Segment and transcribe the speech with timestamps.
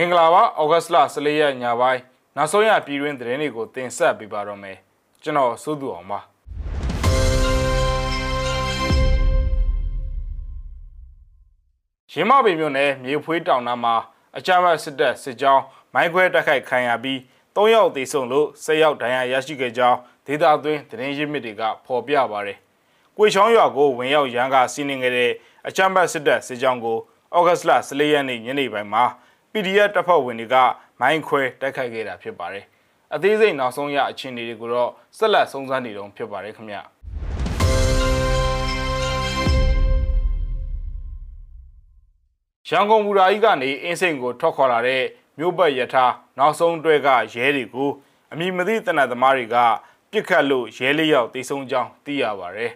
[0.00, 2.02] မင်္ဂလာပါဩဂတ်စ်လ14ရက်ညပိုင်း
[2.36, 4.76] နောက်ဆုံးရပြည်တွင်းသတင်းတွေကိုတင်ဆက်ပေးပါတော့မယ်
[5.22, 6.20] ကျွန်တော်စိုးသူအောင်ပါ
[12.12, 13.94] ရင်းမပေမြို့နယ်မြေဖွေးတောင်နာမှာ
[14.36, 15.62] အကြမ်းဖက်စစ်တပ်စစ်ကြောင်း
[15.94, 17.18] မိုင်းခွဲတိုက်ခိုက်ခံရပြီး
[17.56, 22.58] ၃ယောက်သေဆုံးလို့၁၀ယောက်ဒဏ်ရာရရှိခဲ့ကြောင်းဒေသအတွင်းသတင်းရင်းမြစ်တွေကဖော်ပြပါရယ်။
[23.16, 25.32] ကွေချောင်းရွာကိုဝင်ရောက်ရန်ကစီးနင်းခဲ့တဲ့
[25.68, 26.98] အကြမ်းဖက်စစ်တပ်စစ်ကြောင်းကို
[27.36, 29.04] ဩဂတ်လ14ရက်နေ့ညနေပိုင်းမှာ
[29.52, 30.56] PDF တပ်ဖွဲ့ဝင်တွေက
[31.00, 32.64] မိုင်းခွဲတိုက်ခိုက်ခဲ့တာဖြစ်ပါတယ်။
[33.14, 36.82] အသေးစိတ်နောက်ဆုံးရအခြေအနေတွေကိုတော့ဆက်လက်စုံစမ်းနေတုန်းဖြစ်ပါတယ်ခင်ဗျာ။
[42.68, 45.02] ရန်ကုန်ဘူရာကြီးကနေအင်းစိန်ကိုထွက်ခွာလာတဲ့
[45.38, 47.90] မြို့ပတ်ရထားနောက်ဆုံးတွဲကရဲတွေကို
[48.32, 49.56] အမည်မသိတနတ်သမားတွေက
[50.10, 52.66] ပြစ်ခတ်လို့ရဲလေးယောက်တိတ်ဆုံးကြောင်းသိရပါဗျ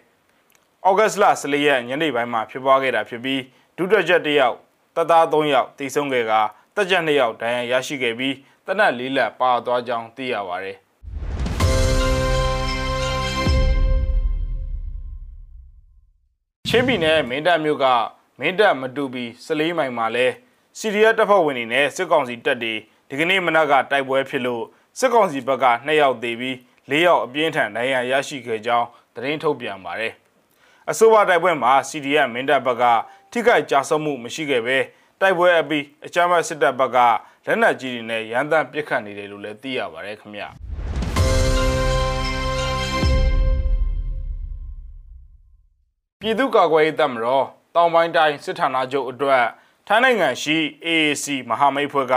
[0.87, 3.41] ။ဩဂတ်စ်လ14ရက်ညနေပိုင်းမှာဖြစ်ပွားခဲ့တာဖြစ်ပြီး
[3.77, 4.57] ဒုတက်ချက်တစ်ယောက်
[4.97, 6.33] တပ်သား3ယောက်တိတ်ဆုံးခဲ့က
[6.75, 8.35] တက်ကြ2ယောက်ဒဏ်ရာရရှိခဲ့ပြီး
[8.67, 10.73] တနက်လေးလက်ပါသွားကြောင်းသိရပါဗျ။
[16.69, 17.87] ချင်းပြည်နယ်မင်းတပ်မြို့က
[18.41, 20.27] မင်းတပ်မတူပီစလေးမိုင်မှာလဲ
[20.79, 22.75] စီရီယာတပ်ဖွဲ့ဝင်တွေနဲ့စစ်ကောင်စီတပ်တွေ
[23.09, 24.65] ဒီကနေ့မနက်ကတိုက်ပွဲဖြစ်လို့
[24.99, 26.57] စစ်ကောင်စီဘက်က2ယောက်သေပြီး
[26.89, 30.13] 4ယောက်အပြင်းထန်ဒဏ်ရာရရှိခဲ့ကြောင်းသတင်းထုတ်ပြန်ပါတယ်။
[30.91, 32.85] အဆိုပါတိုက်ပွဲမှာစီရီယာမင်းတပ်ဘက်က
[33.33, 34.79] ထိခိုက်ကြဆုံးမှုမရှိခဲ့ပဲ
[35.23, 36.99] တိုက်ပွဲအပြီးအကြမ်းဖက်စစ်တပ်ဘက်က
[37.47, 40.43] လက်နက်ကြီးတွေနဲ့ရန်တမ်းပစ်ခတ်နေတယ်လို့လည်းသိရပါတယ်ခင်ဗျ
[46.21, 49.45] ပြည်သူ့ကာကွယ်ရေးတပ်မတော်တောင်ပိုင်းတိုင်းစစ်ဌာနချုပ်အတွက်
[49.87, 50.57] ထိုင်းနိုင်ငံရှိ
[50.87, 52.15] AAC မဟာမိတ်ဖွဲ့က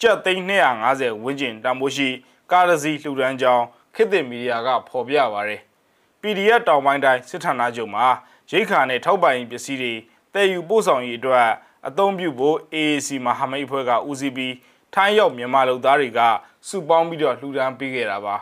[0.00, 0.42] ကျပ်သိန်း
[0.84, 2.08] 250ဝန်းကျင်တန်ဖိုးရှိ
[2.50, 5.60] ကားတစ်စီးလှူဒန်းကြောင်းခေတ်သစ်မီဒီယာကဖော်ပြပါရယ်
[6.20, 8.06] PDF တောင်ပိုင်းတိုင်းစစ်ဌာနချုပ်မှာ
[8.50, 9.92] ရိတ်ခါနဲ့ထောက်ပံ့ရေးပစ္စည်းတွေ
[10.34, 11.48] တည်ယူပို့ဆောင်ရေးအတွက်
[11.88, 14.54] အသုံးပြုဖို့ AAC မဟာမိတ်အဖွဲ့ကဦးစီးပြီး
[14.94, 16.20] ထိုင်းရောက်မြန်မာလူသားတွေက
[16.68, 18.36] စုပေါင်းပြီးတော့လှူဒန်းပေးခဲ့တာပါ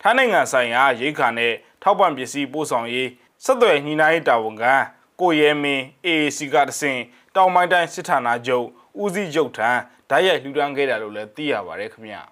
[0.00, 1.52] ထိုင်းနိုင်ငံဆိုင်ရာရိတ်ခါနဲ့
[1.82, 3.08] ထောက်ပံ့ပစ္စည်းပို့ဆောင်ရေး
[3.44, 4.74] ဆက်သွယ်ညှိနှိုင်းတာဝန်ခံ
[5.20, 7.00] ကိုရဲမင်း AAC ကတဆင့်
[7.34, 8.66] တောင်ပိုင်းတိုင်းစစ်ဌာနချုပ်
[9.02, 9.70] ဦးစီးချုပ်ထံ
[10.10, 12.22] ဓာတ်ရိုက်လှူဒန်းခဲ့တာလို့လည်းသိရပါတယ်ခင်ဗျာ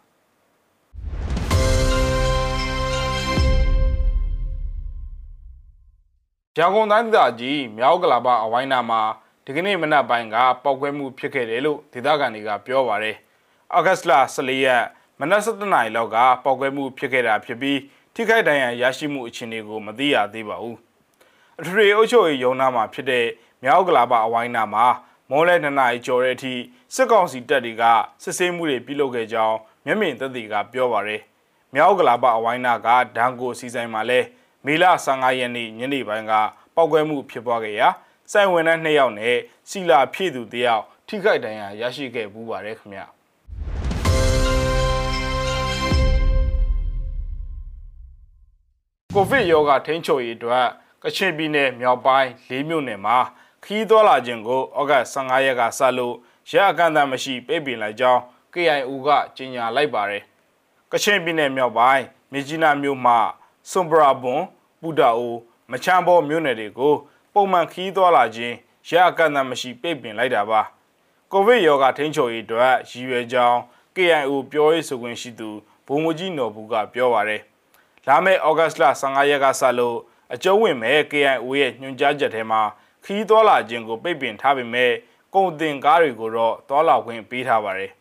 [6.56, 9.02] ရန်ကုန်တိုင်းဒေသကြီးမြောက်ကလာပအဝိုင်းနာမှာ
[9.46, 13.16] ဒီကနေ့မနက်ပိုင်းကပောက်ကွဲမှုဖြစ်ခဲ့တယ်လို့ဒေသခံတွေကပြောပါတယ်။
[13.72, 14.84] အောက်ဂတ်စ်လ14ရက်
[15.20, 17.78] မနက်7:00နာရီလောက်ကပောက်ကွဲမှုဖြစ်ခဲ့တာဖြစ်ပြီး
[18.14, 20.76] ထိခိုက်ဒဏ်ရာရရှိမှုအခြေအနေကိုမသိရသေးပါဘူး။
[21.60, 23.26] အထရေအုပ်ချုပ်ရေးရုံးနာမှာဖြစ်တဲ့
[23.62, 24.86] မြောက်ကလာပအဝိုင်းနာမှာ
[25.30, 26.54] မောလဲ2နာရီကျော်တဲ့အထိ
[26.94, 27.84] စစ်ကောင်စီတပ်တွေက
[28.22, 31.20] စစ်ဆေးမှုတွေပြုလုပ်ခဲ့ကြောင်းမျက်မြင်သက်သေကပြောပါတယ်။
[31.74, 34.20] မြောက်ကလာပအဝိုင်းနာကဒန်ကိုစီဆိုင်မှာလဲ
[34.66, 36.32] မေလ15ရက်နေ့ညနေပိုင်းက
[36.74, 37.88] ပောက်ကွဲမှုဖြစ်ပွားခဲ့ရာ
[38.34, 39.36] စိုင်ဝင်တဲ့2ယောက်နဲ့
[39.70, 43.06] စီလာဖြည့်သူတယောက်ထိခိုက်ဒဏ်ရာရရှိခဲ့ပူးပါတယ်ခင်ဗျာ
[49.14, 50.66] ကိုဗစ်ရောဂါထိန်းချုပ်ရေးအတွက်
[51.02, 53.18] ကချင်ပြည်နယ်မြောက်ပိုင်း၄မြို့နယ်မှာ
[53.64, 56.14] ခီးသွွာလာခြင်းကိုဩဂတ်15ရက်ကစလို့
[56.50, 58.20] ရက်အကန့်အသတ်မရှိပိတ်ပင်လိုက်ကြောင်း
[58.54, 60.22] KIO ကကြေညာလိုက်ပါတယ်
[60.92, 63.18] ကချင်ပြည်နယ်မြောက်ပိုင်းမြကြီးနားမြို့မှာ
[63.70, 64.42] စွန်ပရာဘွန်
[64.80, 65.36] ပူတာအို
[65.70, 66.94] မချမ်းဘောမြို့နယ်တွေကို
[67.32, 68.54] ပုံမှန်ခီးသွားလာခြင်း
[68.88, 70.60] ရအကန့်အသတ်မရှိပိတ်ပင်လိုက်တာပါ
[71.32, 73.58] ကိုဗစ်ရောဂါထိန်းချုပ်ရေးအတွက်ရည်ရွယ်ကြောင်း
[73.96, 75.50] KIO ပြောရေးဆိုခွင့်ရှိသူ
[75.86, 77.42] ဘုံမကြီးနော်ဘူးကပြောပါရယ်
[78.06, 79.96] လာမယ့်ဩဂတ်လ15ရက်ကစလို့
[80.34, 82.62] အကျုံးဝင်မဲ့ KIO ရဲ့ညွှန်ကြားချက်ထဲမှာ
[83.04, 84.92] ခီးသွားလာခြင်းကိုပိတ်ပင်ထားပေမဲ့
[85.34, 87.92] ကုန်တင်ကားတွေကိုတော့သွားလာခွင့်ပေးထားပါတယ်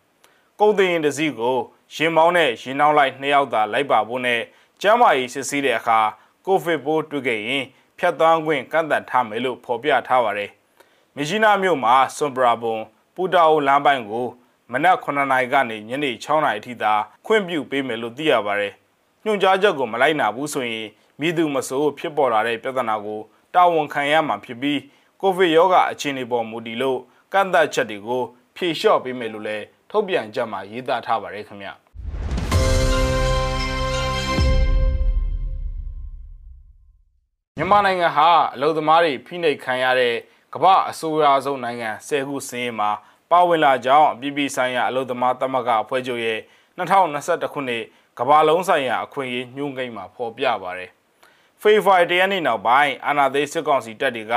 [0.60, 1.58] ကုန်တင်ရင်တစ်စီးကို
[1.96, 4.42] ရင်မောင်းနဲ့ရင်နှောင်းလိုက်နှစ်ယောက်သာလိုက်ပါဖို့နဲ့
[4.82, 6.00] ကျမ်းမာရေးစစ်ဆေးတဲ့အခါ
[6.46, 7.66] ကိုဗစ်ပိုးတွေ့ခဲ့ရင်
[8.04, 10.50] ဖြတ်သွားခွင့်ကန့်သတ်ထားမယ်လို့ဖော်ပြထားပါတယ်။
[11.16, 12.82] မီဂျီနာမြို့မှာစွန်ဘရာဘွန်
[13.16, 14.28] ပူတာအိုလမ်းပိုင်းကို
[14.72, 16.94] မနက်9နာရီကနေညနေ6နာရီထိသာ
[17.26, 18.74] ခွင့်ပြုပေးမယ်လို့သိရပါတယ်။
[19.24, 20.88] ညွှန်ကြားချက်ကိုမလိုက်နာဘူးဆိုရင်
[21.20, 23.20] မိသူမဆိုးဖြစ်ပေါ်လာတဲ့ပြဿနာကို
[23.56, 24.80] တာဝန်ခံရမှာဖြစ်ပြီး
[25.22, 27.00] ကိုဗစ်ရောဂါအခြေအနေပေါ်မူတည်လို့
[27.34, 28.22] ကန့်သတ်ချက်တွေကို
[28.56, 31.70] ဖြေလျှော့ပေးမယ်လို့လည်းထုတ်ပြန်ကြမှာရေးသားထားပါတယ်ခင်ဗျ။
[37.62, 40.16] မြန်မာနိုင်ငံဟာအလုံသမားတွေဖိနှိပ်ခံရတဲ့
[40.54, 42.92] ကမ္ဘာအဆိုးရွားဆုံးနိုင်ငံ10ခုစင်းရင်မှာ
[43.32, 46.40] ပါဝင်လာကြောင်းအပြည်ပြည်ဆိုင်ရာအလုံသမားသမဂ္ဂအဖွဲ့ချုပ်ရဲ့
[46.78, 47.84] 2021ခုနှစ်
[48.20, 50.90] ကမ္ဘာလုံးဆိုင်ရာအခွင့်အရေးညှို့ကိန်းမှာဖော်ပြပါရတယ်။
[51.62, 54.36] ဖေဖော်ဝါရီတရက်နေ့နောက်ပိုင်းအာဏာသိမ်းစစ်ကောင်စီတပ်တွေက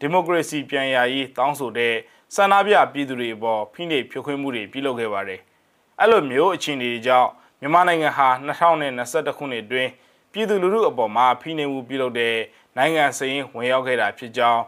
[0.00, 1.94] ဒီမိုကရေစီပြန်ရရေးတောင်းဆိုတဲ့
[2.34, 5.40] ဆန္ဒပြပြည်သူတွေအပေါ်ဖိနှိပ်ဖြိုခွင်းမှုတွေပြုလုပ်ခဲ့ပါတယ်။
[6.00, 7.30] အဲ့လိုမျိုးအခြေအနေတွေကြောင့်
[7.60, 9.90] မြန်မာနိုင်ငံဟာ2021ခုနှစ်အတွင်း
[10.36, 12.36] ပြည်သူလူထုအပေါ်မှာဖိနှိပ်မှုပြုလုပ်တဲ့
[12.76, 14.62] နိုင်ငံစရင်ဝင်ရောက်ခဲ့တာဖြစ်ကြောင်း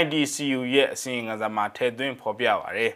[0.00, 2.92] IDCU ရဲ့အစီရင်ခံစာမှာထည့်သွင်းဖော်ပြပါရယ်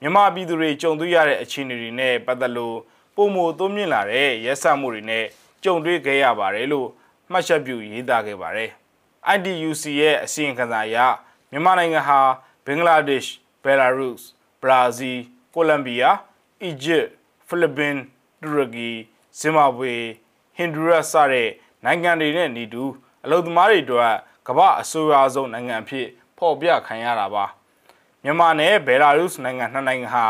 [0.00, 2.76] မြန်မာပြည်သူတွေကြုံတွေ့ရတဲ့အခြေအနေတွေနဲ့ပတ်သက်လို့
[3.16, 5.24] ပုံမသွမြင့်လာတဲ့ရက်စမှုတွေနဲ့
[5.64, 6.88] ကြုံတွေ့ခဲ့ရပါတယ်လို့
[7.30, 8.70] မှတ်ချက်ပြုရေးသားခဲ့ပါတယ်။
[9.34, 10.96] IDUC ရဲ့အစီရင်ခံစာအရ
[11.50, 12.20] မြန်မာနိုင်ငံဟာ
[12.64, 13.34] ဘင်္ဂလားဒေ့ရှ်၊
[13.64, 14.16] ဘယ်လာရုစ်၊
[14.62, 15.18] ဘရာဇီး၊
[15.54, 16.10] ကိုလံဘီယာ၊
[16.62, 17.04] အီဂျစ်၊
[17.46, 17.94] ဖိလစ်ပင်၊
[18.40, 18.90] တူရကီ၊
[19.38, 19.94] ဇင်ဘာဘွေ၊
[20.58, 21.48] ဟင်ဒူရက်စတဲ့
[21.84, 22.84] နိုင်ငံတွေနဲ့နေတူ
[23.24, 24.14] အလုံသမားတွေအတွက်
[24.48, 26.06] ကမ္ဘာအဆိုးရွားဆုံးနိုင်ငံအဖြစ်
[26.38, 27.44] ဖော်ပြခံရတာပါ
[28.22, 30.26] မြန်မာနဲ့ဘယ်လာရုစ်နိုင်ငံနှစ်နိုင်ငံဟာ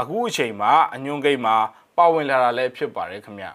[0.00, 1.56] အခုအချိန်မှာအညွန့်ကိန်းမှာ
[1.96, 3.46] ပါဝင်လာတာလည်းဖြစ်ပါတယ်ခင်ဗျ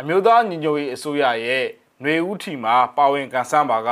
[0.00, 1.64] အမျိုးသားညီညွတ်ရေးအစိုးရရဲ့
[2.00, 3.90] ຫນွေဦးထီမှာပါဝင်ကန်ဆန်းပါက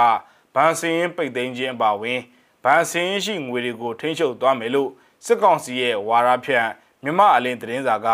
[0.55, 2.21] ဗန်စင်းပိတ်သိမ်းခြင်းအပါဝင်
[2.65, 4.91] ဗန်စင်းရှိငွေတွေကိုထိန်းချုပ်သွားမယ်လို့
[5.25, 6.69] စစ်ကောင်စီရဲ့ဝါရဖြန့်
[7.05, 8.09] မြမအလင်းသတင်းစာက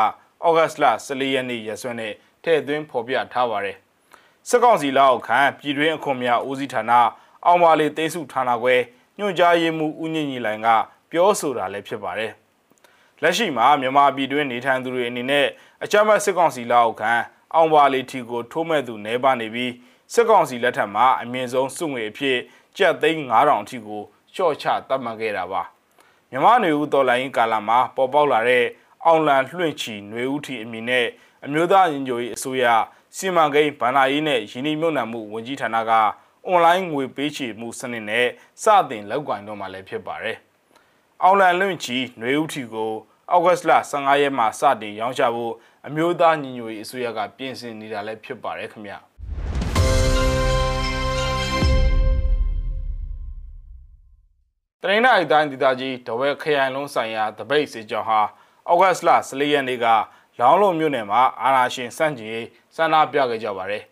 [0.44, 2.12] ဩဂတ်စ်လ14ရက်နေ့ရက်စွဲနဲ့
[2.42, 3.76] ထည့်သွင်းဖော်ပြထားပါတယ်။
[4.48, 6.92] စစ်ကောင်စီလက်အောက်ခံပြည်တွင်းအခွန်များဦးစီးဌာန
[7.46, 8.74] အောင်ပါလေသိမ်းစုဌာနခွဲ
[9.18, 10.68] ညွှန်ကြားရေးမှူးဦးညင်ညီလိုင်က
[11.10, 12.32] ပြောဆိုတာလည်းဖြစ်ပါတယ်။
[13.22, 15.46] လက်ရှိမှာမြန်မာပြည်တွင်းနေထိုင်သူတွေအနေနဲ့
[15.84, 17.12] အကြမ်းဖက်စစ်ကောင်စီလက်အောက်ခံ
[17.54, 19.72] အောင်ပါလေထီကိုထိုးမဲ့သူနေပါနေပြီး
[20.12, 22.38] စစ်ကောင်စီလက်ထက်မှာအမြင့်ဆုံးစုငွေအဖြစ်
[22.76, 24.02] ကျပ်သိန်း9000အထိကို
[24.34, 25.62] လျှော့ချတတ်မှတ်ခဲ့တာပါ
[26.36, 28.64] မြမနွေဦးတော်လိုင်းကာလမှာပေါ်ပေါက်လာတဲ့
[29.04, 31.06] အောင်လံလွှင့်ချီနွေဦးထီအမည်နဲ့
[31.44, 32.64] အမျိုးသားရင်ကြိုရေးအစိုးရ
[33.16, 35.92] စီမံကိန်းဗန္ဒာရေးနဲ့ယင်းနှမြုပ်နှံမှုဝန်ကြီးဌာနက
[36.46, 38.26] အွန်လိုင်းငွေပေးချေမှုစနစ်နဲ့
[38.62, 40.36] စတင်လောက်ကိုင်တော့မှလည်းဖြစ်ပါတယ်။
[41.22, 42.92] အောင်လံလွင့်ချီနွေဦးထီကို
[43.30, 45.52] အောက်ဂတ်စ်လ15ရက်မှာစတင်ရောင်းချဖို့
[45.86, 48.94] အမျိုးသားညီညွတ်ရေးအစိုးရကပြင်ဆင်နေတာလည်းဖြစ်ပါတယ်ခင်ဗျ။
[54.86, 58.20] တရင်နိုင်တိုင်းဒေသကြီးတဝဲခရိုင်လုံးဆိုင်ရာတပိတ်စစ်ကြောင်းဟာ
[58.70, 59.86] ဩဂတ်စ်လ14ရက်နေ့က
[60.38, 62.46] လောင်းလုံးမြို့နယ်မှာအာနာရှင်စန့်ကျင်ရေး
[62.76, 63.82] ဆန္ဒပြခဲ့ကြပါတယ်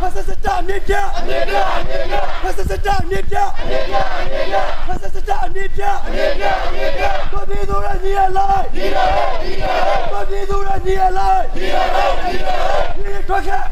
[0.00, 4.56] ဖက်စစ်တပ်အ မြင့်ပြအမြင့်ပြအမြင့်ပြဖက်စစ်တပ်အမြင့်ပြအမြင့်ပြအမြင့်ပြ
[4.86, 7.02] ဖက်စစ်တပ်အမြင့်ပြအမြင့်ပြအမြင့်ပြ
[7.32, 13.62] တော်ပြည်သူရဲ့ညီရလိုက်ညီရလိုက်ညီရလိုက်တော်ပြည်သူရဲ့ညီရလိုက်ညီရလိုက်ညီရလိုက်ညီရထွက်ခဲ့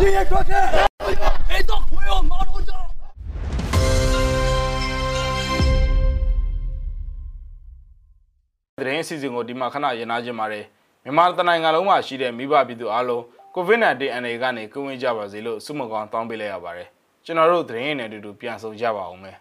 [0.00, 0.64] ညီရထွက်ခဲ့
[1.50, 2.88] အဲ့တော့ခွေးရောမော်တော်ကြောင့်
[8.76, 10.64] သတင်းအစီအစဉ်ကိုဒီမှာခဏရင်နာခြင်းပါတယ်
[11.04, 13.24] မြန်မာတနိုင်ငံလုံးမှာရှိတဲ့မိဘပြည်သူအားလုံး
[13.56, 16.88] COVID-19 အန္တရာယ်ကနေကင်းဝေးကြပါစေလို့ဆုမကောင်းတောင်းပေးလိုက်ရပါတယ်
[17.24, 19.36] ကျွန်တော်တို့သတင်းရည်နဲ့အတူတူပြန်ဆောင်ကြပါအောင်မယ်